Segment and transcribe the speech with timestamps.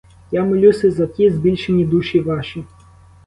[0.31, 2.65] Я молюся за ті збільшені душі ваші.